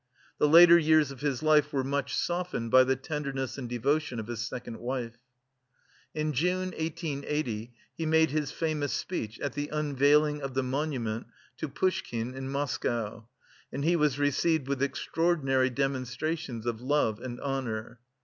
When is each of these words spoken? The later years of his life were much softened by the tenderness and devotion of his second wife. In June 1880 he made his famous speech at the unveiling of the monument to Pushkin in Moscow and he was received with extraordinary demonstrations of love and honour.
The 0.39 0.47
later 0.49 0.79
years 0.79 1.11
of 1.11 1.21
his 1.21 1.43
life 1.43 1.71
were 1.71 1.83
much 1.83 2.15
softened 2.15 2.71
by 2.71 2.83
the 2.85 2.95
tenderness 2.95 3.59
and 3.59 3.69
devotion 3.69 4.19
of 4.19 4.25
his 4.25 4.39
second 4.39 4.77
wife. 4.79 5.19
In 6.15 6.33
June 6.33 6.69
1880 6.71 7.71
he 7.93 8.05
made 8.07 8.31
his 8.31 8.51
famous 8.51 8.93
speech 8.93 9.39
at 9.41 9.53
the 9.53 9.67
unveiling 9.69 10.41
of 10.41 10.55
the 10.55 10.63
monument 10.63 11.27
to 11.57 11.69
Pushkin 11.69 12.33
in 12.33 12.49
Moscow 12.49 13.27
and 13.71 13.83
he 13.85 13.95
was 13.95 14.17
received 14.17 14.67
with 14.67 14.81
extraordinary 14.81 15.69
demonstrations 15.69 16.65
of 16.65 16.81
love 16.81 17.19
and 17.19 17.39
honour. 17.39 17.99